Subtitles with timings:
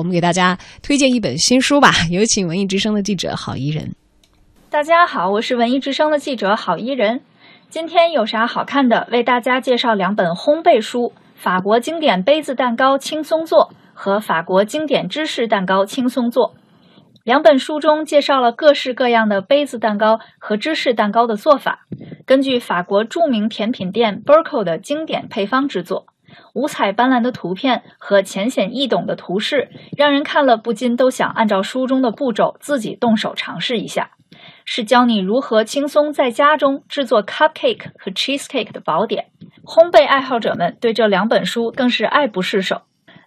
[0.00, 3.96] 我们给大家推荐一本新书吧，有请文艺之声的记者郝怡人。
[4.70, 7.22] 大家好，我是文艺之声的记者郝怡人。
[7.68, 9.08] 今天有啥好看的？
[9.10, 11.00] 为大家介绍两本烘焙书：
[11.34, 16.54] 《法国经典杯子蛋糕轻松做》和《法国经典芝士蛋糕轻松做》。
[17.24, 21.80] 两本书中介绍了各式各样的杯子蛋糕和芝士蛋糕的做法，
[22.24, 26.06] 根据法国著名甜品店 b u r k o 的经典配方制作。
[26.54, 34.10] 五彩斑斓的图片和浅显易懂的图示，让人看了不禁都想按照书中的步骤自己动手尝试一下。
[34.64, 39.26] 是教你如何轻松在家中制作 cupcake 和 cheesecake 的宝典。
[39.64, 42.82] 烘焙爱好者们对这两本书更是爱不释手。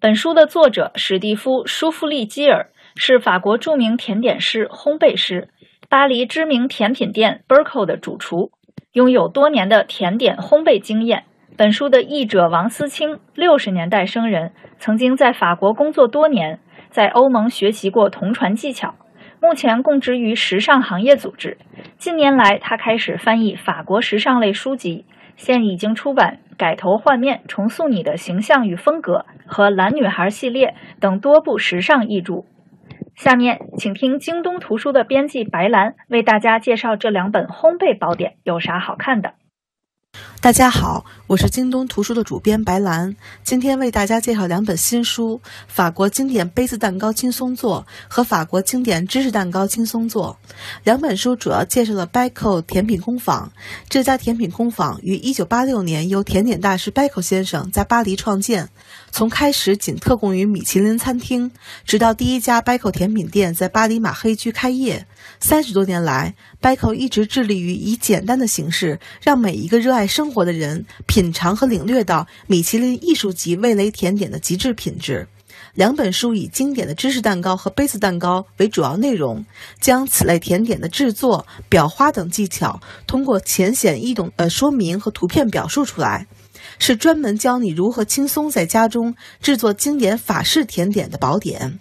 [0.00, 5.48] 本书的作者史蒂夫·舒夫利基尔是法国著名甜点师、烘焙师，
[5.88, 8.50] 巴黎知名甜品店 berko 的主厨，
[8.92, 11.24] 拥有多年的甜点烘焙经验。
[11.56, 16.60] 本书的译者王思清，六十年代生人，曾经在法国工作多年，
[16.90, 18.94] 在欧盟学习过同传技巧，
[19.40, 21.56] 目前供职于时尚行业组织。
[21.96, 32.44] 近年来，他开始翻译法国时尚类书籍，现已经出版《改头换面：重塑你的形象与风格》和《蓝女孩》系列等多部时尚译著。
[33.14, 39.32] 下面，请听京东图书的编辑白兰为大家介绍这两本烘焙宝典有啥好看的。
[40.40, 50.38] 大家好，我是京东图书的主编白兰，今天为大家介绍两本新书：《法国经典杯子蛋糕轻松做》和《法国经典芝士蛋糕轻松做》。
[50.84, 53.50] 两本书主要介绍了 b a c o 甜品工坊。
[53.88, 58.68] 这家甜品工坊于1986年由甜点大师 Bacco 先生在巴黎创建，
[59.16, 61.50] 从开始仅特供于米其林餐厅，
[61.86, 65.06] 直到第一家 Baco 甜品店在巴黎马黑区开业。
[65.40, 75.26] 三十多年来，Baco 一直致力于以简单的形式，让每一个热爱生活的人品尝和领略到米其林艺术级味蕾甜点的极致品质。
[75.72, 79.42] 两本书以经典的芝士蛋糕和杯子蛋糕为主要内容，
[79.80, 86.26] 将此类甜点的制作、裱花等技巧通过浅显易懂的说明和图片表述出来，
[86.78, 91.78] 是专门教你如何轻松在家中制作经典法式甜点的宝典。